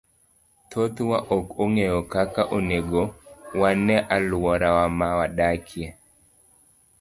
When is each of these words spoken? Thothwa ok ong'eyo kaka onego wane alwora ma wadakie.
Thothwa 0.69 1.17
ok 1.35 1.47
ong'eyo 1.63 1.99
kaka 2.13 2.41
onego 2.57 3.01
wane 3.61 3.95
alwora 4.15 4.69
ma 4.97 5.07
wadakie. 5.17 5.87